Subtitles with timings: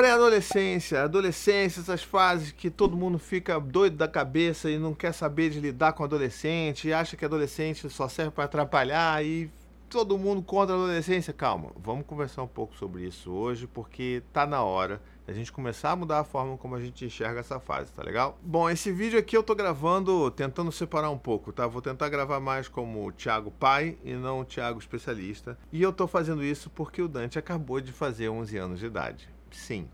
[0.00, 5.50] Pré-adolescência, adolescência, essas fases que todo mundo fica doido da cabeça e não quer saber
[5.50, 9.50] de lidar com adolescente, e acha que adolescente só serve para atrapalhar e
[9.90, 11.34] todo mundo contra a adolescência.
[11.34, 15.90] Calma, vamos conversar um pouco sobre isso hoje, porque tá na hora a gente começar
[15.90, 18.38] a mudar a forma como a gente enxerga essa fase, tá legal?
[18.40, 21.66] Bom, esse vídeo aqui eu tô gravando tentando separar um pouco, tá?
[21.66, 25.58] Vou tentar gravar mais como Thiago pai e não Thiago especialista.
[25.70, 29.28] E eu tô fazendo isso porque o Dante acabou de fazer 11 anos de idade.
[29.50, 29.88] Sim,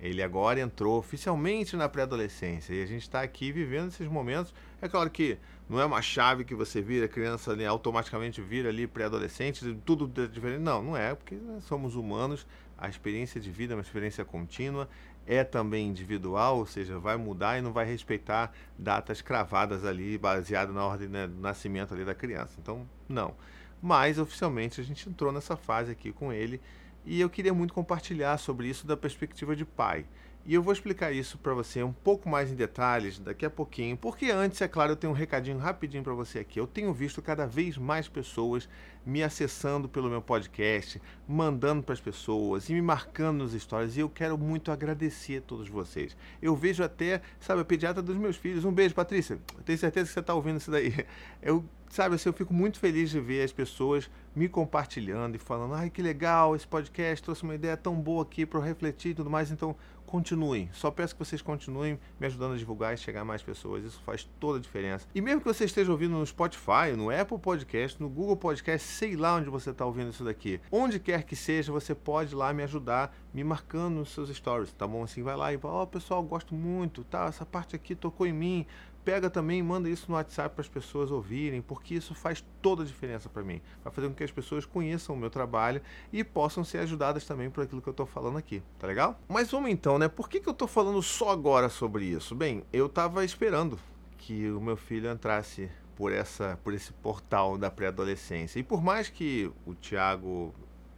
[0.00, 4.54] ele agora entrou oficialmente na pré-adolescência e a gente está aqui vivendo esses momentos.
[4.80, 5.36] É claro que
[5.68, 10.60] não é uma chave que você vira, criança né, automaticamente vira ali pré-adolescente, tudo diferente.
[10.60, 12.46] Não, não é, porque somos humanos,
[12.78, 14.88] a experiência de vida é uma experiência contínua,
[15.26, 20.72] é também individual, ou seja, vai mudar e não vai respeitar datas cravadas ali, baseado
[20.72, 22.54] na ordem né, do nascimento ali da criança.
[22.58, 23.34] Então, não.
[23.82, 26.58] Mas oficialmente a gente entrou nessa fase aqui com ele
[27.04, 30.06] e eu queria muito compartilhar sobre isso da perspectiva de pai.
[30.46, 33.96] E eu vou explicar isso para você um pouco mais em detalhes daqui a pouquinho,
[33.96, 36.58] porque antes, é claro, eu tenho um recadinho rapidinho para você aqui.
[36.58, 38.66] Eu tenho visto cada vez mais pessoas
[39.04, 44.00] me acessando pelo meu podcast, mandando para as pessoas e me marcando nos stories, e
[44.00, 46.16] eu quero muito agradecer a todos vocês.
[46.40, 48.64] Eu vejo até, sabe, a pediatra dos meus filhos.
[48.64, 49.38] Um beijo, Patrícia.
[49.64, 51.06] tenho certeza que você está ouvindo isso daí.
[51.42, 55.74] Eu, sabe, assim, eu fico muito feliz de ver as pessoas me compartilhando e falando:
[55.74, 59.14] ai, que legal, esse podcast trouxe uma ideia tão boa aqui para eu refletir e
[59.14, 59.50] tudo mais.
[59.50, 59.76] Então,
[60.10, 60.68] continuem.
[60.72, 63.84] Só peço que vocês continuem me ajudando a divulgar e chegar a mais pessoas.
[63.84, 65.06] Isso faz toda a diferença.
[65.14, 69.14] E mesmo que você esteja ouvindo no Spotify, no Apple Podcast, no Google Podcast, sei
[69.14, 70.60] lá onde você está ouvindo isso daqui.
[70.70, 74.86] Onde quer que seja, você pode lá me ajudar, me marcando nos seus stories, tá
[74.86, 75.04] bom?
[75.04, 77.26] Assim, vai lá e fala, ó, oh, pessoal, gosto muito, tá?
[77.26, 78.66] Essa parte aqui tocou em mim
[79.04, 82.82] pega também e manda isso no WhatsApp para as pessoas ouvirem, porque isso faz toda
[82.82, 83.60] a diferença para mim.
[83.82, 85.80] Vai fazer com que as pessoas conheçam o meu trabalho
[86.12, 89.18] e possam ser ajudadas também por aquilo que eu estou falando aqui, tá legal?
[89.28, 90.08] Mas vamos então, né?
[90.08, 92.34] Por que, que eu estou falando só agora sobre isso?
[92.34, 93.78] Bem, eu estava esperando
[94.18, 98.58] que o meu filho entrasse por, essa, por esse portal da pré-adolescência.
[98.58, 100.54] E por mais que o Tiago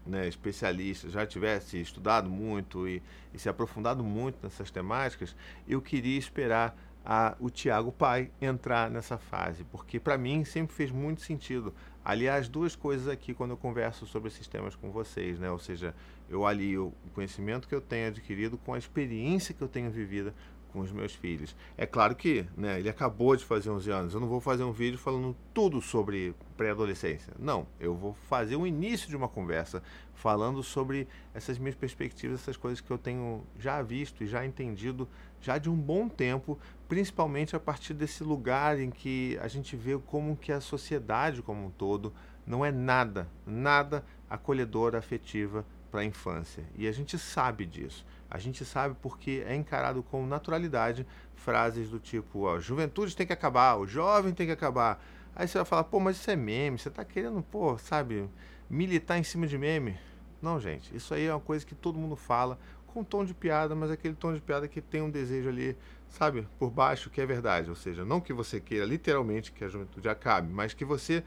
[0.06, 3.02] né, especialista já tivesse estudado muito e,
[3.32, 5.34] e se aprofundado muito nessas temáticas,
[5.66, 10.90] eu queria esperar a, o Tiago Pai entrar nessa fase, porque para mim sempre fez
[10.90, 11.74] muito sentido.
[12.04, 15.50] Aliás, duas coisas aqui quando eu converso sobre esses temas com vocês, né?
[15.50, 15.94] Ou seja,
[16.28, 20.34] eu alio o conhecimento que eu tenho adquirido com a experiência que eu tenho vivida
[20.72, 21.54] com os meus filhos.
[21.76, 24.72] É claro que né, ele acabou de fazer 11 anos, eu não vou fazer um
[24.72, 27.32] vídeo falando tudo sobre pré-adolescência.
[27.38, 29.82] Não, eu vou fazer o início de uma conversa
[30.14, 35.08] falando sobre essas minhas perspectivas, essas coisas que eu tenho já visto e já entendido
[35.40, 36.58] já de um bom tempo,
[36.88, 41.66] principalmente a partir desse lugar em que a gente vê como que a sociedade como
[41.66, 42.12] um todo
[42.46, 46.64] não é nada, nada acolhedora, afetiva para a infância.
[46.76, 48.06] E a gente sabe disso.
[48.32, 53.32] A gente sabe porque é encarado com naturalidade frases do tipo: a juventude tem que
[53.34, 55.04] acabar, o jovem tem que acabar.
[55.36, 58.26] Aí você vai falar: pô, mas isso é meme, você está querendo, pô, sabe,
[58.70, 59.98] militar em cima de meme?
[60.40, 63.74] Não, gente, isso aí é uma coisa que todo mundo fala com tom de piada,
[63.74, 65.76] mas aquele tom de piada que tem um desejo ali,
[66.08, 67.68] sabe, por baixo, que é verdade.
[67.68, 71.22] Ou seja, não que você queira literalmente que a juventude acabe, mas que você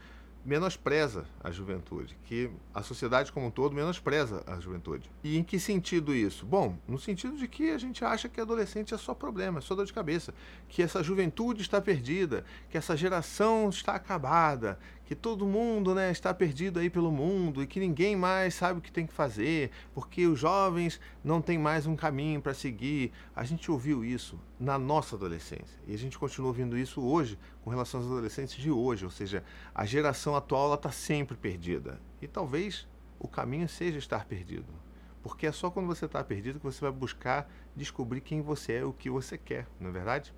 [0.46, 5.10] menospreza a juventude, que a sociedade como um todo menospreza a juventude.
[5.24, 6.46] E em que sentido isso?
[6.46, 9.74] Bom, no sentido de que a gente acha que adolescente é só problema, é só
[9.74, 10.32] dor de cabeça,
[10.68, 16.34] que essa juventude está perdida, que essa geração está acabada, que todo mundo né, está
[16.34, 20.26] perdido aí pelo mundo e que ninguém mais sabe o que tem que fazer, porque
[20.26, 23.12] os jovens não têm mais um caminho para seguir.
[23.34, 27.70] A gente ouviu isso na nossa adolescência e a gente continua ouvindo isso hoje com
[27.70, 32.88] relação aos adolescentes de hoje, ou seja, a geração atual está sempre perdida e talvez
[33.20, 34.74] o caminho seja estar perdido.
[35.22, 38.84] Porque é só quando você está perdido que você vai buscar descobrir quem você é,
[38.84, 40.34] o que você quer, não é verdade?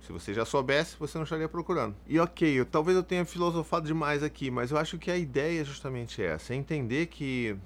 [0.00, 1.96] Se você já soubesse, você não estaria procurando.
[2.06, 5.62] E ok, eu, talvez eu tenha filosofado demais aqui, mas eu acho que a ideia
[5.62, 7.56] é justamente essa: é entender que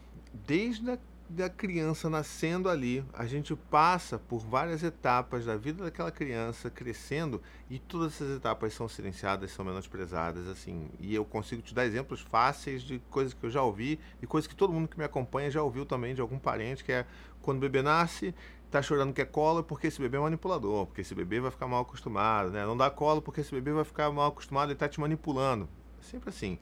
[0.47, 6.11] desde a da criança nascendo ali, a gente passa por várias etapas da vida daquela
[6.11, 10.89] criança crescendo e todas essas etapas são silenciadas, são menosprezadas, assim.
[10.99, 14.49] E eu consigo te dar exemplos fáceis de coisas que eu já ouvi e coisas
[14.49, 17.05] que todo mundo que me acompanha já ouviu também de algum parente, que é
[17.43, 18.35] quando o bebê nasce,
[18.71, 21.67] tá chorando que é cola porque esse bebê é manipulador, porque esse bebê vai ficar
[21.67, 22.65] mal acostumado, né?
[22.67, 25.69] Não dá cola porque esse bebê vai ficar mal acostumado e tá te manipulando.
[26.01, 26.59] É sempre assim.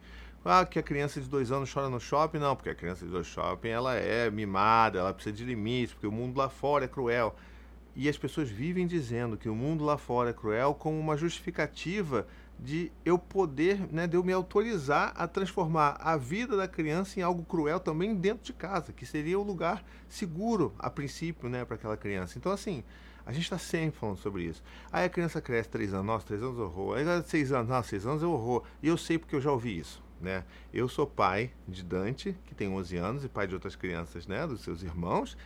[0.49, 2.37] Ah, que a criança de dois anos chora no shopping?
[2.37, 6.07] Não, porque a criança de dois shopping ela é mimada, ela precisa de limites, porque
[6.07, 7.35] o mundo lá fora é cruel.
[7.93, 12.25] E as pessoas vivem dizendo que o mundo lá fora é cruel como uma justificativa
[12.59, 17.23] de eu poder, né, de eu me autorizar a transformar a vida da criança em
[17.23, 21.75] algo cruel também dentro de casa, que seria o lugar seguro a princípio, né, para
[21.75, 22.37] aquela criança.
[22.37, 22.83] Então, assim,
[23.25, 24.63] a gente está sempre falando sobre isso.
[24.91, 26.97] Aí a criança cresce três anos, nossa, três anos é horror.
[26.97, 28.63] Aí seis anos, nossa, seis anos é horror.
[28.81, 30.45] E eu sei porque eu já ouvi isso, né?
[30.73, 34.47] Eu sou pai de Dante, que tem 11 anos, e pai de outras crianças, né,
[34.47, 35.37] dos seus irmãos.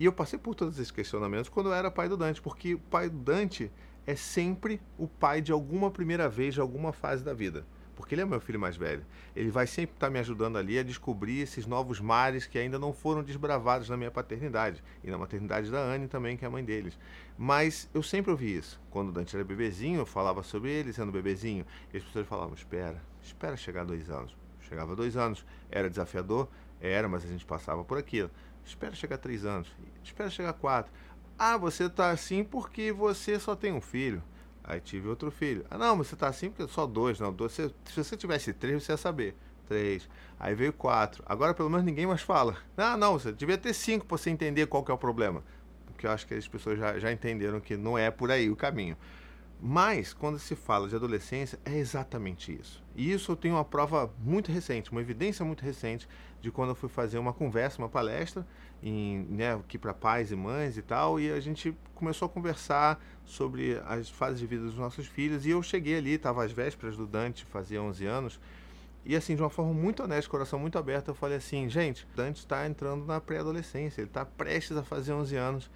[0.00, 2.78] E eu passei por todos esses questionamentos quando eu era pai do Dante, porque o
[2.78, 3.70] pai do Dante
[4.06, 7.64] é sempre o pai de alguma primeira vez, de alguma fase da vida.
[7.96, 9.04] Porque ele é meu filho mais velho.
[9.34, 12.92] Ele vai sempre estar me ajudando ali a descobrir esses novos mares que ainda não
[12.92, 14.84] foram desbravados na minha paternidade.
[15.02, 16.98] E na maternidade da Anne também, que é a mãe deles.
[17.38, 18.78] Mas eu sempre ouvi isso.
[18.90, 21.64] Quando o Dante era bebezinho, eu falava sobre ele sendo bebezinho.
[21.92, 24.36] E as pessoas falavam: espera, espera chegar a dois anos.
[24.60, 25.46] Chegava a dois anos.
[25.70, 26.48] Era desafiador?
[26.78, 28.30] Era, mas a gente passava por aquilo.
[28.62, 29.74] Espera chegar a três anos.
[30.04, 30.92] Espera chegar a quatro.
[31.38, 34.22] Ah, você está assim porque você só tem um filho.
[34.64, 35.64] Aí tive outro filho.
[35.70, 37.20] Ah, não, você está assim porque só dois.
[37.20, 37.52] Não, dois.
[37.52, 39.36] Se, se você tivesse três, você ia saber.
[39.68, 40.08] Três.
[40.40, 41.22] Aí veio quatro.
[41.26, 42.56] Agora pelo menos ninguém mais fala.
[42.76, 45.42] Ah, não, você devia ter cinco para você entender qual que é o problema.
[45.86, 48.56] Porque eu acho que as pessoas já, já entenderam que não é por aí o
[48.56, 48.96] caminho.
[49.60, 52.84] Mas, quando se fala de adolescência, é exatamente isso.
[52.94, 56.06] E isso eu tenho uma prova muito recente, uma evidência muito recente
[56.42, 58.46] de quando eu fui fazer uma conversa, uma palestra,
[58.82, 63.02] em, né, aqui para pais e mães e tal, e a gente começou a conversar
[63.24, 65.46] sobre as fases de vida dos nossos filhos.
[65.46, 68.40] E eu cheguei ali, estava às vésperas do Dante, fazia 11 anos,
[69.06, 72.40] e assim, de uma forma muito honesta, coração muito aberto, eu falei assim: gente, Dante
[72.40, 75.70] está entrando na pré-adolescência, ele está prestes a fazer 11 anos,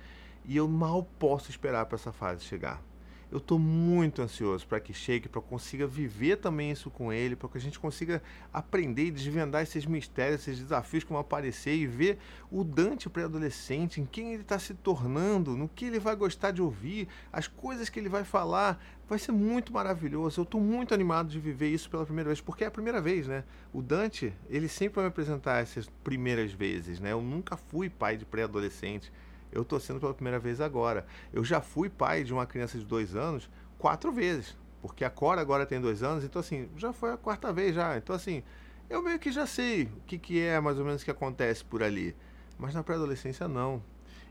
[0.45, 2.83] e eu mal posso esperar para essa fase chegar
[3.31, 7.13] eu estou muito ansioso para que chegue, para que eu consiga viver também isso com
[7.13, 8.21] ele, para que a gente consiga
[8.53, 12.19] aprender e desvendar esses mistérios, esses desafios que vão aparecer e ver
[12.51, 16.61] o Dante pré-adolescente, em quem ele está se tornando, no que ele vai gostar de
[16.61, 18.83] ouvir, as coisas que ele vai falar.
[19.09, 20.41] Vai ser muito maravilhoso.
[20.41, 23.27] Eu estou muito animado de viver isso pela primeira vez, porque é a primeira vez,
[23.27, 23.43] né?
[23.73, 27.11] O Dante, ele sempre vai me apresentar essas primeiras vezes, né?
[27.11, 29.11] Eu nunca fui pai de pré-adolescente
[29.53, 31.07] eu estou sendo pela primeira vez agora.
[31.33, 35.41] Eu já fui pai de uma criança de dois anos quatro vezes, porque a Cora
[35.41, 37.97] agora tem dois anos, então assim, já foi a quarta vez já.
[37.97, 38.43] Então assim,
[38.89, 41.83] eu meio que já sei o que, que é mais ou menos que acontece por
[41.83, 42.15] ali.
[42.59, 43.83] Mas na pré-adolescência não.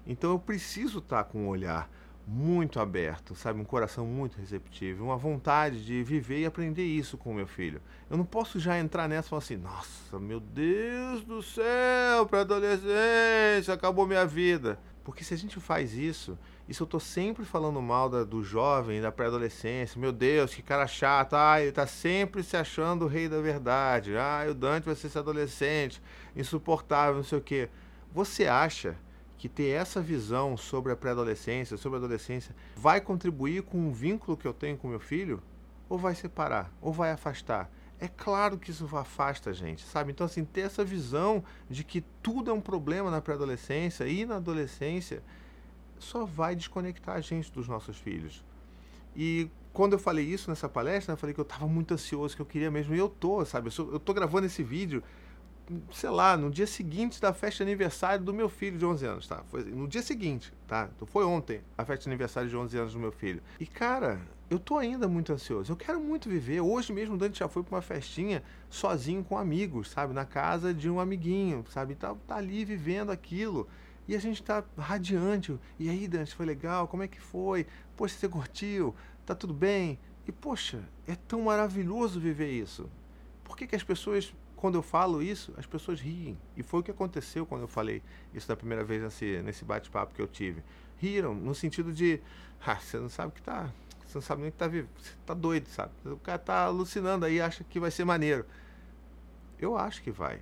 [0.05, 1.89] Então eu preciso estar tá com um olhar
[2.29, 3.59] muito aberto, sabe?
[3.59, 7.81] Um coração muito receptivo, uma vontade de viver e aprender isso com o meu filho.
[8.07, 13.73] Eu não posso já entrar nessa e falar assim, nossa, meu Deus do céu, pré-adolescência,
[13.73, 14.79] acabou minha vida.
[15.09, 19.01] Porque se a gente faz isso, isso eu tô sempre falando mal da, do jovem,
[19.01, 19.99] da pré-adolescência.
[19.99, 21.33] Meu Deus, que cara chato.
[21.33, 24.15] Ah, ele tá sempre se achando o rei da verdade.
[24.15, 25.99] Ah, o Dante vai ser esse adolescente,
[26.35, 27.69] insuportável, não sei o quê.
[28.13, 28.95] Você acha
[29.35, 34.37] que ter essa visão sobre a pré-adolescência, sobre a adolescência, vai contribuir com o vínculo
[34.37, 35.41] que eu tenho com meu filho?
[35.89, 36.71] Ou vai separar?
[36.79, 37.67] Ou vai afastar?
[37.99, 40.11] É claro que isso afasta a gente, sabe?
[40.11, 44.37] Então, assim, ter essa visão de que tudo é um problema na pré-adolescência e na
[44.37, 45.21] adolescência
[45.97, 48.43] só vai desconectar a gente dos nossos filhos.
[49.15, 52.41] E quando eu falei isso nessa palestra, eu falei que eu estava muito ansioso, que
[52.41, 53.69] eu queria mesmo, e eu tô, sabe?
[53.77, 55.03] Eu, tô gravando esse vídeo,
[55.91, 59.27] sei lá, no dia seguinte da festa de aniversário do meu filho de 11 anos,
[59.27, 59.43] tá?
[59.49, 60.89] Foi no dia seguinte, tá?
[60.95, 63.41] Então foi ontem a festa de aniversário de 11 anos do meu filho.
[63.59, 65.71] E cara, eu tô ainda muito ansioso.
[65.71, 66.59] Eu quero muito viver.
[66.59, 70.13] Hoje mesmo o Dante já foi para uma festinha sozinho com amigos, sabe?
[70.13, 71.93] Na casa de um amiguinho, sabe?
[71.93, 73.67] Tá, tá ali vivendo aquilo.
[74.07, 75.57] E a gente tá radiante.
[75.77, 76.87] E aí, Dante, foi legal?
[76.87, 77.67] Como é que foi?
[77.95, 78.95] Poxa, você curtiu?
[79.23, 79.99] Tá tudo bem?
[80.27, 82.89] E, poxa, é tão maravilhoso viver isso.
[83.43, 86.35] Por que, que as pessoas, quando eu falo isso, as pessoas riem?
[86.57, 88.01] E foi o que aconteceu quando eu falei
[88.33, 90.63] isso da primeira vez nesse, nesse bate-papo que eu tive.
[90.97, 92.19] Riram, no sentido de,
[92.65, 93.71] ah, você não sabe o que tá
[94.09, 94.89] você não sabe nem que tá vivo.
[94.97, 95.91] Você tá doido, sabe?
[96.03, 98.43] O cara tá alucinando aí, acha que vai ser maneiro.
[99.59, 100.41] Eu acho que vai.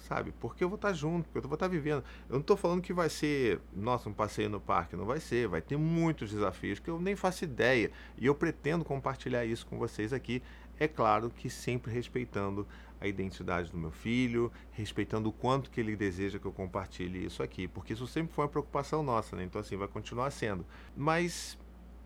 [0.00, 0.34] Sabe?
[0.38, 2.04] Porque eu vou estar tá junto, porque eu vou estar tá vivendo.
[2.28, 4.94] Eu não estou falando que vai ser, nossa, um passeio no parque.
[4.94, 5.48] Não vai ser.
[5.48, 7.90] Vai ter muitos desafios que eu nem faço ideia.
[8.18, 10.42] E eu pretendo compartilhar isso com vocês aqui.
[10.78, 12.66] É claro que sempre respeitando
[13.00, 17.42] a identidade do meu filho, respeitando o quanto que ele deseja que eu compartilhe isso
[17.42, 19.44] aqui, porque isso sempre foi uma preocupação nossa, né?
[19.44, 20.64] Então assim vai continuar sendo.
[20.96, 21.58] Mas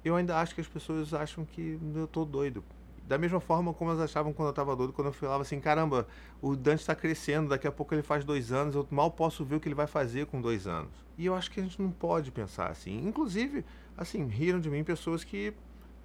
[0.05, 2.63] eu ainda acho que as pessoas acham que eu tô doido.
[3.07, 6.09] Da mesma forma como elas achavam quando eu estava doido, quando eu falava assim, caramba,
[6.43, 9.57] o Dante está crescendo, daqui a pouco ele faz dois anos, eu mal posso ver
[9.57, 10.91] o que ele vai fazer com dois anos.
[11.17, 13.07] E eu acho que a gente não pode pensar assim.
[13.07, 13.65] Inclusive,
[13.97, 15.55] assim, riram de mim pessoas que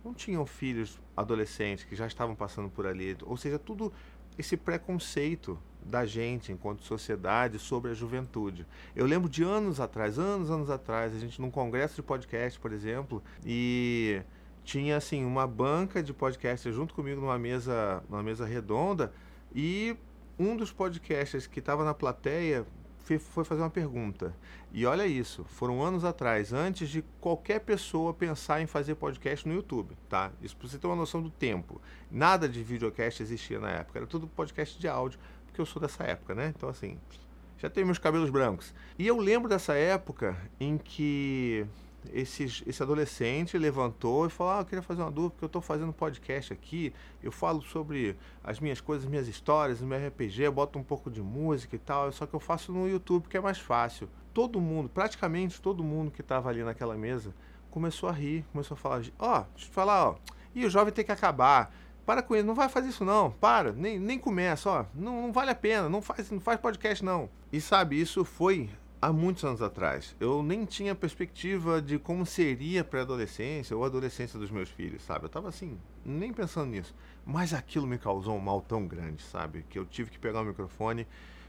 [0.06, 3.18] não tinham filhos adolescentes, que já estavam passando por ali.
[3.24, 3.92] Ou seja, tudo
[4.38, 8.66] esse preconceito da gente enquanto sociedade sobre a juventude.
[8.96, 12.72] Eu lembro de anos atrás, anos, anos atrás, a gente num congresso de podcast, por
[12.72, 14.22] exemplo, e
[14.64, 19.12] tinha assim uma banca de podcasters junto comigo numa mesa, numa mesa redonda
[19.54, 19.96] e
[20.38, 22.66] um dos podcasters que estava na plateia
[23.20, 24.34] foi fazer uma pergunta.
[24.72, 29.54] E olha isso, foram anos atrás, antes de qualquer pessoa pensar em fazer podcast no
[29.54, 30.32] YouTube, tá?
[30.42, 31.82] Isso para você ter uma noção do tempo.
[32.10, 35.20] Nada de videocast existia na época, era tudo podcast de áudio,
[35.52, 36.54] porque eu sou dessa época, né?
[36.56, 36.98] Então assim,
[37.58, 38.74] já tenho meus cabelos brancos.
[38.98, 41.68] E eu lembro dessa época em que
[42.12, 45.62] esse, esse adolescente levantou e falou: Ah, eu queria fazer uma dúvida, porque eu estou
[45.62, 46.94] fazendo podcast aqui.
[47.22, 51.76] Eu falo sobre as minhas coisas, minhas histórias, meu RPG, boto um pouco de música
[51.76, 52.12] e tal.
[52.12, 54.10] Só que eu faço no YouTube, que é mais fácil.
[54.34, 57.36] Todo mundo, praticamente todo mundo que estava ali naquela mesa,
[57.70, 60.16] começou a rir, começou a falar: Ó, oh, deixa eu te falar, ó,
[60.56, 61.74] e o jovem tem que acabar.
[62.06, 65.32] Para com ele, não vai fazer isso não, para, nem, nem começa, ó, não, não
[65.32, 67.30] vale a pena, não faz, não faz podcast não.
[67.52, 68.70] E sabe, isso foi
[69.02, 70.16] há muitos anos atrás.
[70.20, 75.02] Eu nem tinha perspectiva de como seria a pré-adolescência ou a adolescência dos meus filhos,
[75.02, 75.26] sabe?
[75.26, 76.94] Eu tava assim, nem pensando nisso.
[77.26, 79.66] Mas aquilo me causou um mal tão grande, sabe?
[79.70, 81.08] Que eu tive que pegar o microfone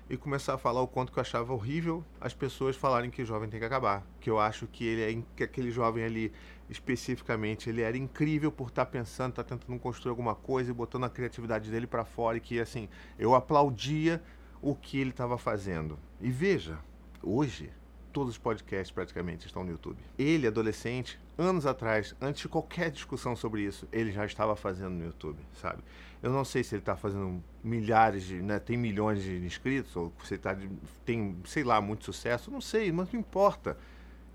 [0.08, 3.26] e começar a falar o quanto que eu achava horrível as pessoas falarem que o
[3.26, 4.02] jovem tem que acabar.
[4.18, 6.32] Que eu acho que ele é que aquele jovem ali
[6.70, 10.74] especificamente, ele era incrível por estar tá pensando, estar tá tentando construir alguma coisa e
[10.74, 14.22] botando a criatividade dele para fora e que assim, eu aplaudia
[14.62, 15.98] o que ele estava fazendo.
[16.18, 16.78] E veja,
[17.22, 17.70] Hoje,
[18.12, 19.98] todos os podcasts praticamente estão no YouTube.
[20.18, 25.04] Ele, adolescente, anos atrás, antes de qualquer discussão sobre isso, ele já estava fazendo no
[25.04, 25.82] YouTube, sabe?
[26.20, 30.12] Eu não sei se ele está fazendo milhares de, né, tem milhões de inscritos, ou
[30.24, 30.56] se ele tá,
[31.04, 33.78] tem, sei lá, muito sucesso, não sei, mas não importa.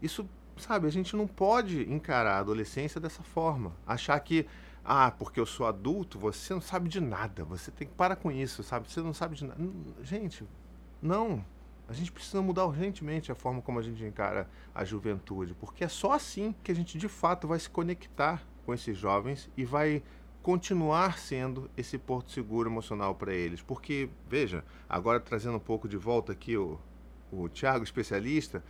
[0.02, 0.28] Isso,
[0.58, 3.74] sabe, a gente não pode encarar a adolescência dessa forma.
[3.86, 4.46] Achar que,
[4.84, 8.32] ah, porque eu sou adulto, você não sabe de nada, você tem que parar com
[8.32, 8.90] isso, sabe?
[8.90, 9.62] Você não sabe de nada.
[10.04, 10.46] Gente,
[11.02, 11.44] não.
[11.88, 15.88] A gente precisa mudar urgentemente a forma como a gente encara a juventude, porque é
[15.88, 20.04] só assim que a gente de fato vai se conectar com esses jovens e vai
[20.44, 23.62] continuar sendo esse porto seguro emocional para eles.
[23.62, 26.80] Porque, veja, agora trazendo um pouco de volta aqui o,
[27.32, 28.64] o Tiago, especialista,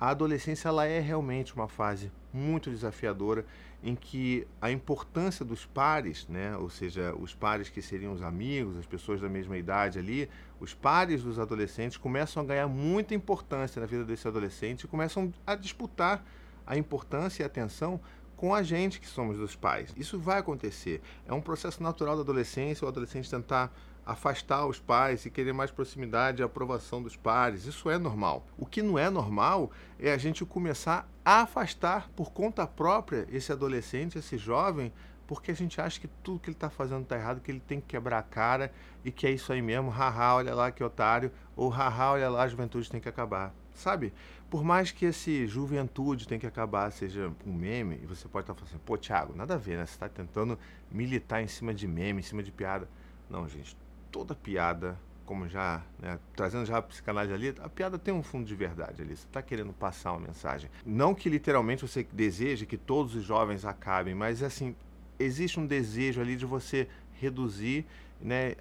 [0.00, 3.44] a adolescência ela é realmente uma fase muito desafiadora
[3.82, 8.76] em que a importância dos pares, né, ou seja, os pares que seriam os amigos,
[8.76, 10.28] as pessoas da mesma idade ali,
[10.60, 15.32] os pares dos adolescentes começam a ganhar muita importância na vida desse adolescente e começam
[15.46, 16.24] a disputar
[16.64, 18.00] a importância e a atenção
[18.36, 19.92] com a gente que somos dos pais.
[19.96, 21.00] Isso vai acontecer.
[21.26, 23.72] É um processo natural da adolescência, o adolescente tentar
[24.04, 27.66] afastar os pais e querer mais proximidade e aprovação dos pares.
[27.66, 28.46] Isso é normal.
[28.58, 33.52] O que não é normal é a gente começar a afastar por conta própria esse
[33.52, 34.92] adolescente, esse jovem,
[35.26, 37.80] porque a gente acha que tudo que ele está fazendo está errado, que ele tem
[37.80, 38.72] que quebrar a cara
[39.04, 42.42] e que é isso aí mesmo, haha, olha lá que otário, ou haha, olha lá,
[42.42, 43.54] a juventude tem que acabar.
[43.74, 44.12] Sabe?
[44.50, 48.52] Por mais que esse juventude tem que acabar seja um meme, e você pode estar
[48.52, 49.86] tá falando assim, pô, Thiago, nada a ver, né?
[49.86, 50.58] Você está tentando
[50.90, 52.86] militar em cima de meme, em cima de piada.
[53.30, 53.74] Não, gente,
[54.12, 58.44] toda piada, como já, né, trazendo já a psicanálise ali, a piada tem um fundo
[58.44, 59.16] de verdade ali.
[59.16, 60.70] Você está querendo passar uma mensagem.
[60.84, 64.76] Não que literalmente você deseje que todos os jovens acabem, mas assim,
[65.18, 67.86] existe um desejo ali de você reduzir,
[68.20, 68.54] né,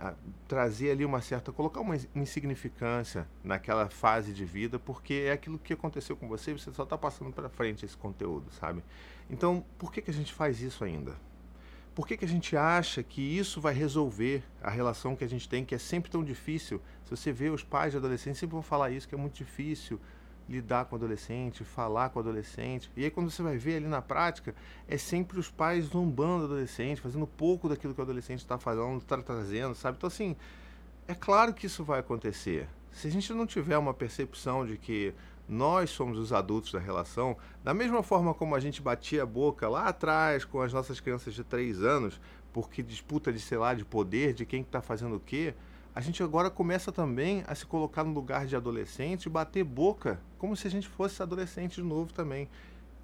[0.47, 5.73] trazer ali uma certa, colocar uma insignificância naquela fase de vida, porque é aquilo que
[5.73, 8.83] aconteceu com você, você só está passando para frente esse conteúdo, sabe?
[9.29, 11.15] Então, por que, que a gente faz isso ainda?
[12.01, 15.47] Por que, que a gente acha que isso vai resolver a relação que a gente
[15.47, 16.81] tem, que é sempre tão difícil?
[17.03, 20.01] Se você vê os pais de adolescentes, sempre vão falar isso, que é muito difícil
[20.49, 22.89] lidar com o adolescente, falar com o adolescente.
[22.97, 24.55] E aí, quando você vai ver ali na prática,
[24.87, 28.97] é sempre os pais zombando o adolescente, fazendo pouco daquilo que o adolescente está falando,
[28.99, 29.97] está trazendo, sabe?
[29.97, 30.35] Então, assim,
[31.07, 32.67] é claro que isso vai acontecer.
[32.91, 35.13] Se a gente não tiver uma percepção de que
[35.51, 39.67] nós somos os adultos da relação, da mesma forma como a gente batia a boca
[39.67, 42.21] lá atrás com as nossas crianças de 3 anos,
[42.53, 45.53] porque disputa de, sei lá, de poder, de quem está fazendo o quê,
[45.93, 50.21] a gente agora começa também a se colocar no lugar de adolescente e bater boca,
[50.37, 52.47] como se a gente fosse adolescente de novo também.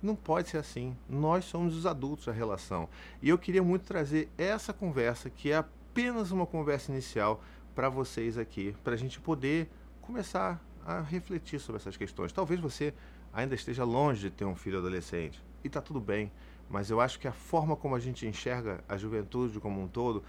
[0.01, 0.95] Não pode ser assim.
[1.09, 2.87] Nós somos os adultos da relação.
[3.21, 7.43] E eu queria muito trazer essa conversa, que é apenas uma conversa inicial,
[7.75, 9.69] para vocês aqui, para a gente poder
[10.01, 12.31] começar a refletir sobre essas questões.
[12.31, 12.93] Talvez você
[13.33, 16.31] ainda esteja longe de ter um filho adolescente, e está tudo bem,
[16.69, 20.23] mas eu acho que a forma como a gente enxerga a juventude como um todo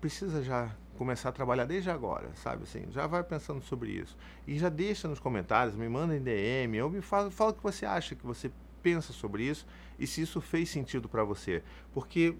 [0.00, 2.86] precisa já começar a trabalhar desde agora, sabe assim?
[2.90, 4.16] Já vai pensando sobre isso.
[4.46, 7.62] E já deixa nos comentários, me manda em DM, ou me fala, fala o que
[7.62, 8.50] você acha, que você
[8.82, 9.66] pensa sobre isso
[9.98, 11.62] e se isso fez sentido para você.
[11.92, 12.34] Porque,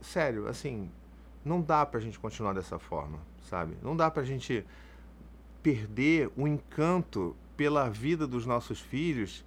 [0.00, 0.90] sério, assim,
[1.44, 3.76] não dá pra gente continuar dessa forma, sabe?
[3.82, 4.64] Não dá pra gente
[5.62, 9.44] perder o encanto pela vida dos nossos filhos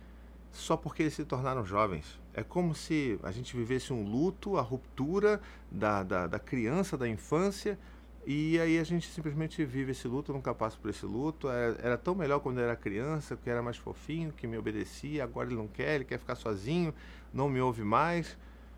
[0.52, 2.20] só porque eles se tornaram jovens.
[2.34, 5.42] É como se a gente vivesse um luto, a ruptura
[5.72, 7.78] da, da, da criança, da infância,
[8.26, 11.50] e aí a gente simplesmente vive esse luto, nunca passa por esse luto.
[11.50, 15.24] Era, era, tão melhor quando eu era criança, que era mais fofinho, que me obedecia,
[15.24, 16.94] agora ele não quer, ele quer ficar sozinho,
[17.34, 18.38] não me ouve mais.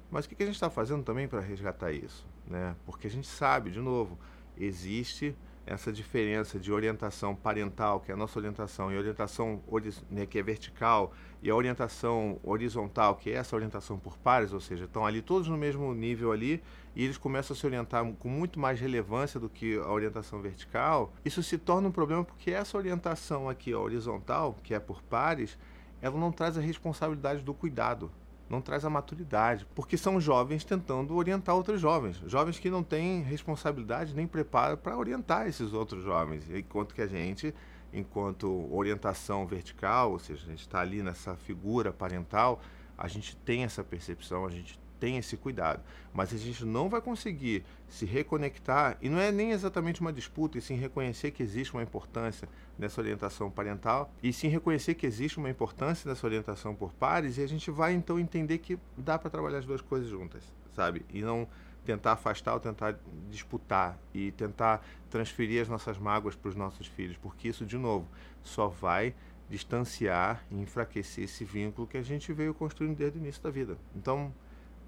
[0.09, 2.25] Mas o que a gente está fazendo também para resgatar isso?
[2.47, 2.75] Né?
[2.85, 4.17] Porque a gente sabe, de novo,
[4.57, 9.61] existe essa diferença de orientação parental, que é a nossa orientação, e orientação
[10.09, 14.59] né, que é vertical, e a orientação horizontal, que é essa orientação por pares, ou
[14.59, 16.61] seja, estão ali todos no mesmo nível ali,
[16.95, 21.13] e eles começam a se orientar com muito mais relevância do que a orientação vertical,
[21.23, 25.57] isso se torna um problema porque essa orientação aqui, a horizontal, que é por pares,
[26.01, 28.11] ela não traz a responsabilidade do cuidado
[28.49, 33.21] não traz a maturidade, porque são jovens tentando orientar outros jovens, jovens que não têm
[33.21, 37.53] responsabilidade nem preparo para orientar esses outros jovens, enquanto que a gente,
[37.91, 42.61] enquanto orientação vertical, ou seja, a gente está ali nessa figura parental,
[42.97, 45.83] a gente tem essa percepção, a gente tem esse cuidado.
[46.11, 50.57] Mas a gente não vai conseguir se reconectar, e não é nem exatamente uma disputa,
[50.57, 55.37] e sim reconhecer que existe uma importância nessa orientação parental, e sim reconhecer que existe
[55.37, 59.29] uma importância nessa orientação por pares, e a gente vai então entender que dá para
[59.29, 60.41] trabalhar as duas coisas juntas,
[60.75, 61.05] sabe?
[61.13, 61.47] E não
[61.85, 62.97] tentar afastar ou tentar
[63.29, 68.07] disputar e tentar transferir as nossas mágoas para os nossos filhos, porque isso, de novo,
[68.41, 69.13] só vai
[69.47, 73.77] distanciar e enfraquecer esse vínculo que a gente veio construindo desde o início da vida.
[73.95, 74.33] Então,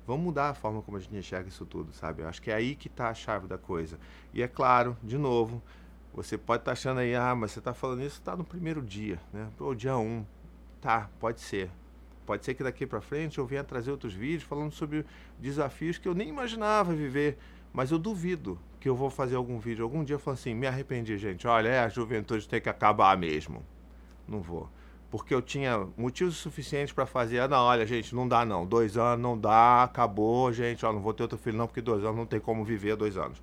[0.07, 2.21] Vamos mudar a forma como a gente enxerga isso tudo, sabe?
[2.21, 3.99] Eu acho que é aí que está a chave da coisa.
[4.33, 5.61] E é claro, de novo,
[6.13, 8.81] você pode estar tá achando aí, ah, mas você está falando isso, está no primeiro
[8.81, 9.49] dia, né?
[9.57, 10.01] Pô, dia 1.
[10.01, 10.25] Um.
[10.79, 11.69] Tá, pode ser.
[12.25, 15.05] Pode ser que daqui para frente eu venha trazer outros vídeos falando sobre
[15.37, 17.37] desafios que eu nem imaginava viver,
[17.73, 21.17] mas eu duvido que eu vou fazer algum vídeo algum dia falando assim, me arrependi,
[21.17, 23.61] gente, olha, é, a juventude tem que acabar mesmo.
[24.25, 24.69] Não vou
[25.09, 27.39] porque eu tinha motivos suficientes para fazer.
[27.39, 28.65] Ah, não, olha, gente, não dá não.
[28.65, 30.85] Dois anos não dá, acabou, gente.
[30.85, 33.17] Ó, não vou ter outro filho não, porque dois anos não tem como viver dois
[33.17, 33.41] anos.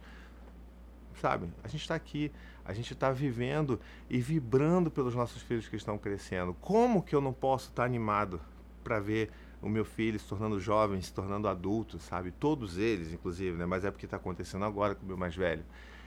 [1.21, 1.49] Sabe?
[1.62, 2.30] A gente está aqui,
[2.64, 3.80] a gente está vivendo
[4.11, 6.54] e vibrando pelos nossos filhos que estão crescendo.
[6.61, 8.40] Como que eu não posso estar tá animado
[8.83, 9.30] para ver
[9.62, 12.30] o meu filho se tornando jovem, se tornando adulto, sabe?
[12.30, 13.64] Todos eles, inclusive, né?
[13.64, 15.64] Mas é porque está acontecendo agora com o meu mais velho.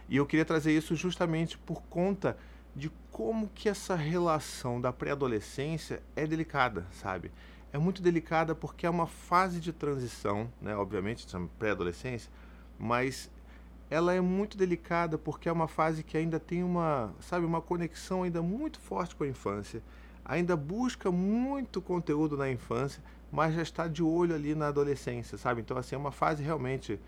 [0.07, 2.37] E eu queria trazer isso justamente por conta
[2.77, 7.31] de como que essa relação da pré-adolescência é delicada, sabe?
[7.73, 10.75] É muito delicada porque é uma fase de transição, né?
[10.75, 12.31] Obviamente, chama pré-adolescência,
[12.77, 13.31] mas
[13.89, 18.21] ela é muito delicada porque é uma fase que ainda tem uma, sabe, uma conexão
[18.21, 19.81] ainda muito forte com a infância,
[20.23, 25.61] ainda busca muito conteúdo na infância, mas já está de olho ali na adolescência, sabe?
[25.61, 26.99] Então, assim, é uma fase realmente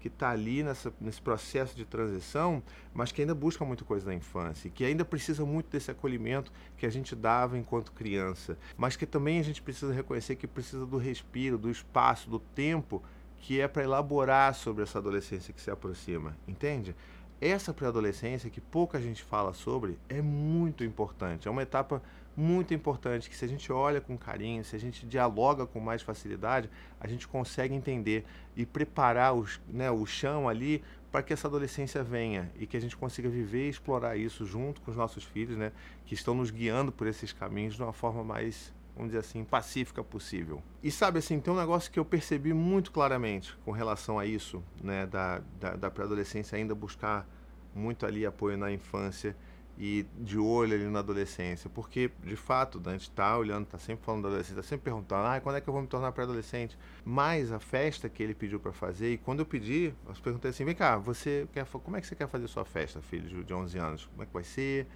[0.00, 2.62] que está ali nessa, nesse processo de transição,
[2.94, 6.86] mas que ainda busca muita coisa da infância, que ainda precisa muito desse acolhimento que
[6.86, 10.96] a gente dava enquanto criança, mas que também a gente precisa reconhecer que precisa do
[10.96, 13.02] respiro, do espaço, do tempo
[13.40, 16.94] que é para elaborar sobre essa adolescência que se aproxima, entende?
[17.40, 22.02] Essa pré-adolescência que pouca gente fala sobre é muito importante, é uma etapa
[22.36, 26.02] muito importante que se a gente olha com carinho, se a gente dialoga com mais
[26.02, 26.70] facilidade,
[27.00, 28.24] a gente consegue entender
[28.56, 32.80] e preparar os, né, o chão ali para que essa adolescência venha e que a
[32.80, 35.72] gente consiga viver e explorar isso junto com os nossos filhos, né,
[36.06, 40.02] que estão nos guiando por esses caminhos de uma forma mais, vamos dizer assim, pacífica
[40.02, 40.60] possível.
[40.82, 44.62] E sabe assim, tem um negócio que eu percebi muito claramente com relação a isso,
[44.82, 47.24] né, da, da, da pré-adolescência ainda buscar
[47.72, 49.36] muito ali apoio na infância
[49.78, 54.04] e de olho ali na adolescência, porque de fato a gente está olhando, está sempre
[54.04, 56.76] falando da adolescência, está sempre perguntando, ah, quando é que eu vou me tornar pré-adolescente?
[57.04, 60.64] Mas a festa que ele pediu para fazer, e quando eu pedi, eu perguntei assim,
[60.64, 63.78] vem cá, você quer, como é que você quer fazer sua festa, filho de 11
[63.78, 64.06] anos?
[64.06, 64.88] Como é que vai ser?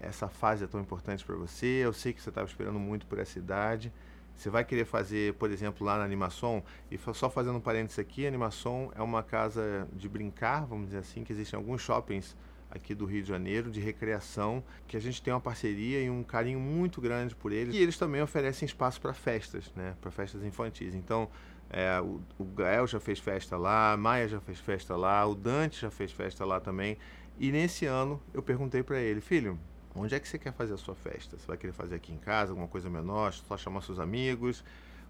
[0.00, 3.18] Essa fase é tão importante para você, eu sei que você estava esperando muito por
[3.18, 3.92] essa idade,
[4.34, 8.24] você vai querer fazer, por exemplo, lá na Animação, e só fazendo um parênteses aqui,
[8.24, 12.36] a Animação é uma casa de brincar, vamos dizer assim, que existem alguns shoppings
[12.70, 16.22] aqui do Rio de Janeiro de recreação, que a gente tem uma parceria e um
[16.22, 17.74] carinho muito grande por eles.
[17.74, 19.96] E eles também oferecem espaço para festas, né?
[20.00, 20.94] Para festas infantis.
[20.94, 21.28] Então,
[21.70, 25.34] é, o, o Gael já fez festa lá, a Maia já fez festa lá, o
[25.34, 26.98] Dante já fez festa lá também.
[27.38, 29.58] E nesse ano eu perguntei para ele, filho,
[29.94, 31.36] onde é que você quer fazer a sua festa?
[31.38, 34.64] Você vai querer fazer aqui em casa, alguma coisa menor, só chamar seus amigos?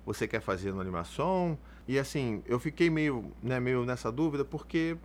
[0.06, 1.58] Você quer fazer no animação?
[1.86, 4.96] E assim, eu fiquei meio, né, meio nessa dúvida porque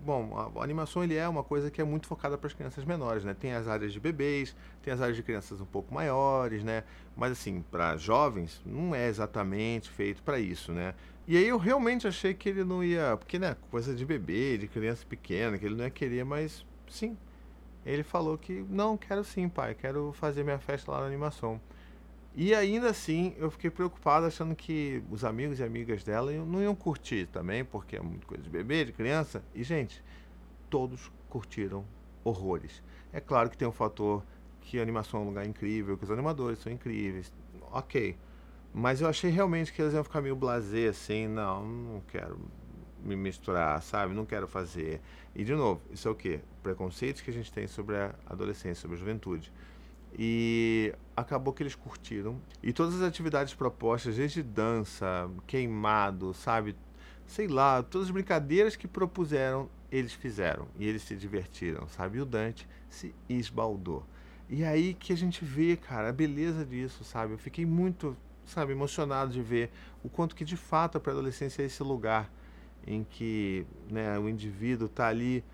[0.00, 3.24] Bom, a, animação ele é uma coisa que é muito focada para as crianças menores,
[3.24, 3.34] né?
[3.34, 6.84] Tem as áreas de bebês, tem as áreas de crianças um pouco maiores, né?
[7.16, 10.94] Mas assim, para jovens não é exatamente feito para isso, né?
[11.26, 14.68] E aí eu realmente achei que ele não ia, porque né, coisa de bebê, de
[14.68, 17.16] criança pequena, que ele não ia querer, mas sim.
[17.84, 21.60] Ele falou que não, quero sim, pai, quero fazer minha festa lá na animação.
[22.34, 26.74] E ainda assim, eu fiquei preocupado achando que os amigos e amigas dela não iam
[26.74, 29.42] curtir também, porque é muito coisa de bebê, de criança.
[29.54, 30.02] E, gente,
[30.70, 31.84] todos curtiram
[32.22, 32.82] horrores.
[33.12, 34.22] É claro que tem um fator
[34.60, 37.32] que a animação é um lugar incrível, que os animadores são incríveis.
[37.72, 38.16] Ok.
[38.72, 42.38] Mas eu achei realmente que eles iam ficar meio blasé, assim, não, não quero
[43.02, 44.14] me misturar, sabe?
[44.14, 45.00] Não quero fazer.
[45.34, 46.40] E, de novo, isso é o quê?
[46.62, 49.52] Preconceitos que a gente tem sobre a adolescência, sobre a juventude.
[50.18, 52.40] E acabou que eles curtiram.
[52.62, 56.74] E todas as atividades propostas, desde dança, queimado, sabe?
[57.26, 60.66] Sei lá, todas as brincadeiras que propuseram, eles fizeram.
[60.78, 62.18] E eles se divertiram, sabe?
[62.18, 64.04] E o Dante se esbaldou.
[64.48, 67.34] E aí que a gente vê, cara, a beleza disso, sabe?
[67.34, 69.70] Eu fiquei muito, sabe, emocionado de ver
[70.02, 72.30] o quanto que de fato a pré-adolescência é esse lugar
[72.88, 75.44] em que né, o indivíduo está ali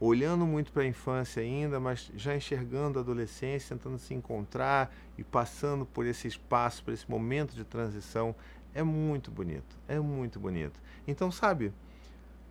[0.00, 5.22] olhando muito para a infância ainda, mas já enxergando a adolescência, tentando se encontrar e
[5.22, 8.34] passando por esse espaço, por esse momento de transição,
[8.74, 10.80] é muito bonito, é muito bonito.
[11.06, 11.72] Então, sabe,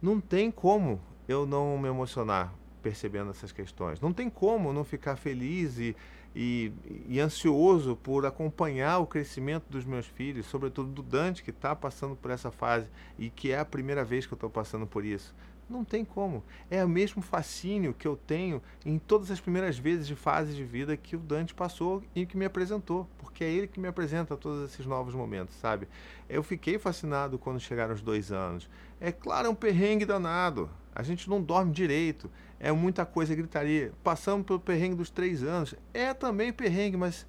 [0.01, 3.99] não tem como eu não me emocionar percebendo essas questões.
[3.99, 5.95] Não tem como não ficar feliz e,
[6.35, 6.71] e,
[7.07, 12.15] e ansioso por acompanhar o crescimento dos meus filhos, sobretudo do Dante, que está passando
[12.15, 12.87] por essa fase
[13.17, 15.33] e que é a primeira vez que eu estou passando por isso.
[15.69, 16.43] Não tem como.
[16.69, 20.63] É o mesmo fascínio que eu tenho em todas as primeiras vezes de fase de
[20.63, 24.35] vida que o Dante passou e que me apresentou, porque é ele que me apresenta
[24.35, 25.87] todos esses novos momentos, sabe?
[26.27, 28.67] Eu fiquei fascinado quando chegaram os dois anos.
[28.99, 30.67] É claro, é um perrengue danado.
[30.99, 32.29] A gente não dorme direito.
[32.59, 33.93] É muita coisa, gritaria.
[34.03, 35.73] Passamos pelo perrengue dos três anos.
[35.93, 37.25] É também perrengue, mas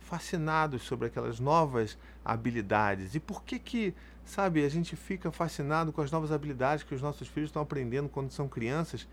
[0.00, 3.14] fascinados sobre aquelas novas habilidades.
[3.14, 7.00] E por que que, sabe, a gente fica fascinado com as novas habilidades que os
[7.00, 9.06] nossos filhos estão aprendendo quando são crianças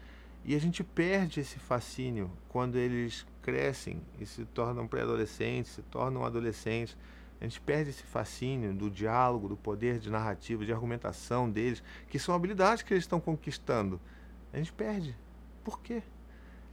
[0.43, 6.25] e a gente perde esse fascínio quando eles crescem e se tornam pré-adolescentes, se tornam
[6.25, 6.97] adolescentes.
[7.39, 12.19] A gente perde esse fascínio do diálogo, do poder de narrativa, de argumentação deles, que
[12.19, 13.99] são habilidades que eles estão conquistando.
[14.51, 15.15] A gente perde.
[15.63, 16.03] Por quê?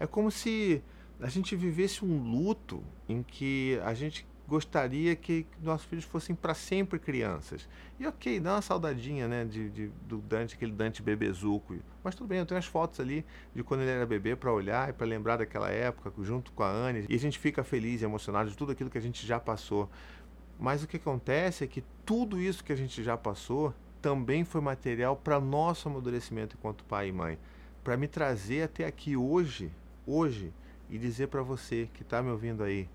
[0.00, 0.83] É como se
[1.20, 6.55] a gente vivesse um luto em que a gente gostaria que nossos filhos fossem para
[6.55, 7.68] sempre crianças.
[7.98, 11.76] E ok, dá uma saudadinha, né, de, de, do Dante, aquele Dante bebezuco.
[12.02, 13.24] Mas tudo bem, eu tenho as fotos ali
[13.55, 16.70] de quando ele era bebê para olhar e para lembrar daquela época, junto com a
[16.70, 17.07] Anne.
[17.09, 19.90] E a gente fica feliz e emocionado de tudo aquilo que a gente já passou.
[20.59, 24.61] Mas o que acontece é que tudo isso que a gente já passou também foi
[24.61, 27.38] material para nosso amadurecimento enquanto pai e mãe.
[27.83, 29.71] Para me trazer até aqui hoje,
[30.07, 30.53] hoje,
[30.88, 32.88] e dizer para você que está me ouvindo aí,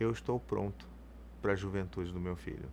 [0.00, 0.88] eu estou pronto
[1.42, 2.68] para a juventude do meu filho.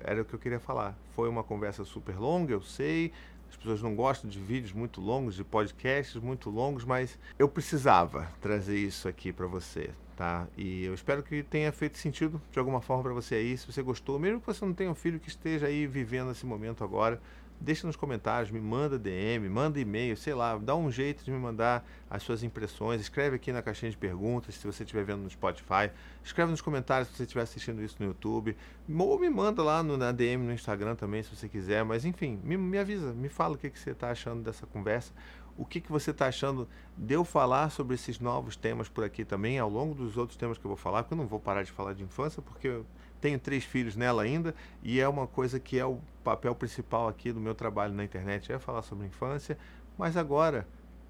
[0.00, 0.96] Era o que eu queria falar.
[1.14, 3.12] Foi uma conversa super longa, eu sei.
[3.52, 8.26] As pessoas não gostam de vídeos muito longos, de podcasts muito longos, mas eu precisava
[8.40, 10.48] trazer isso aqui para você, tá?
[10.56, 13.56] E eu espero que tenha feito sentido de alguma forma para você aí.
[13.58, 16.46] Se você gostou, mesmo que você não tenha um filho que esteja aí vivendo esse
[16.46, 17.20] momento agora,
[17.62, 21.38] deixa nos comentários, me manda DM, manda e-mail, sei lá, dá um jeito de me
[21.38, 25.30] mandar as suas impressões, escreve aqui na caixinha de perguntas se você estiver vendo no
[25.30, 25.90] Spotify,
[26.24, 28.56] escreve nos comentários se você estiver assistindo isso no YouTube,
[28.98, 32.40] ou me manda lá no, na DM no Instagram também, se você quiser, mas enfim,
[32.42, 35.12] me, me avisa, me fala o que, que você está achando dessa conversa,
[35.56, 39.24] o que, que você está achando de eu falar sobre esses novos temas por aqui
[39.24, 41.62] também, ao longo dos outros temas que eu vou falar, porque eu não vou parar
[41.62, 42.80] de falar de infância, porque
[43.22, 47.32] tenho três filhos nela ainda e é uma coisa que é o papel principal aqui
[47.32, 49.56] do meu trabalho na internet é falar sobre infância,
[49.96, 50.66] mas agora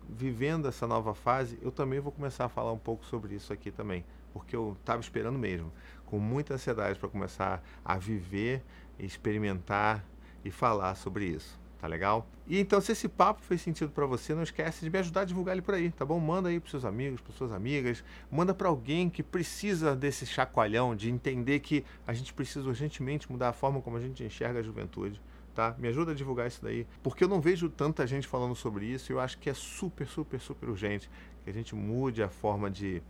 [0.09, 3.71] vivendo essa nova fase, eu também vou começar a falar um pouco sobre isso aqui
[3.71, 5.73] também, porque eu estava esperando mesmo,
[6.05, 8.63] com muita ansiedade para começar a viver,
[8.99, 10.05] experimentar
[10.45, 11.62] e falar sobre isso.
[11.83, 12.29] Tá legal?
[12.47, 15.25] E então, se esse papo fez sentido para você, não esquece de me ajudar a
[15.25, 16.21] divulgar ele por aí, tá bom?
[16.21, 20.95] Manda aí pros seus amigos, pras suas amigas, manda para alguém que precisa desse chacoalhão,
[20.95, 24.63] de entender que a gente precisa urgentemente mudar a forma como a gente enxerga a
[24.63, 25.21] juventude.
[25.57, 25.75] Tá?
[25.77, 29.11] Me ajuda a divulgar isso daí, porque eu não vejo tanta gente falando sobre isso
[29.11, 31.11] e eu acho que é super, super, super urgente
[31.43, 33.03] que a gente mude a forma de,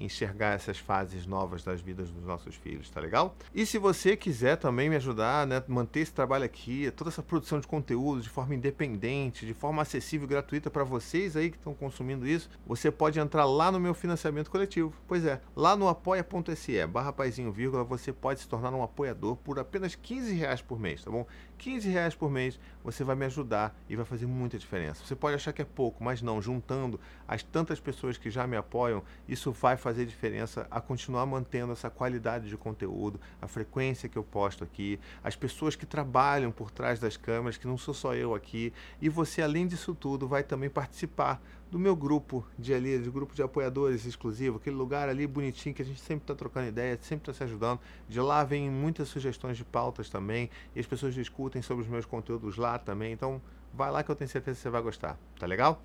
[0.00, 3.36] enxergar essas fases novas das vidas dos nossos filhos, tá legal?
[3.54, 7.60] E se você quiser também me ajudar, né, manter esse trabalho aqui, toda essa produção
[7.60, 11.74] de conteúdo de forma independente, de forma acessível e gratuita para vocês aí que estão
[11.74, 14.92] consumindo isso, você pode entrar lá no meu financiamento coletivo.
[15.06, 19.58] Pois é, lá no apoia.se barra paizinho vírgula, você pode se tornar um apoiador por
[19.58, 21.26] apenas 15 reais por mês, tá bom?
[21.60, 25.04] 15 reais por mês você vai me ajudar e vai fazer muita diferença.
[25.04, 28.56] Você pode achar que é pouco, mas não, juntando as tantas pessoas que já me
[28.56, 34.16] apoiam, isso vai fazer diferença a continuar mantendo essa qualidade de conteúdo, a frequência que
[34.16, 38.14] eu posto aqui, as pessoas que trabalham por trás das câmeras, que não sou só
[38.14, 42.98] eu aqui, e você, além disso tudo, vai também participar do meu grupo de ali,
[42.98, 46.68] de grupo de apoiadores exclusivo, aquele lugar ali bonitinho que a gente sempre está trocando
[46.68, 47.78] ideia, sempre está se ajudando.
[48.08, 52.04] De lá vem muitas sugestões de pautas também, e as pessoas discutem sobre os meus
[52.04, 53.12] conteúdos lá também.
[53.12, 53.40] Então,
[53.72, 55.80] vai lá que eu tenho certeza que você vai gostar, tá legal?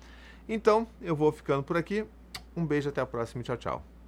[0.48, 2.04] Então, eu vou ficando por aqui.
[2.56, 3.95] Um beijo, até a próxima tchau, tchau.